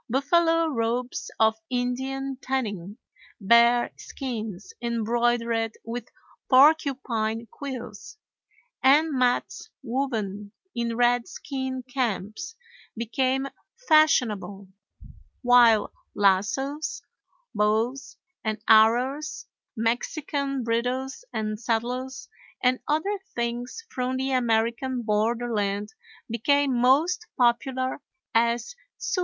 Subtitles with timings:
[0.09, 2.97] Buffalo robes of Indian tanning,
[3.39, 6.07] bear skins embroidered with
[6.49, 8.17] porcupine quills,
[8.81, 12.55] and mats woven in redskin camps
[12.97, 13.47] became
[13.87, 14.69] fashionable;
[15.43, 17.03] while lassos,
[17.53, 19.45] bows and arrows,
[19.77, 22.27] Mexican bridles and saddles,
[22.63, 25.93] and other things from the American borderland
[26.27, 28.01] became most popular
[28.33, 29.19] as souvenirs.